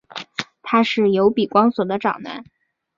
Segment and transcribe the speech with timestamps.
[0.63, 2.43] 他是由比光索的长男。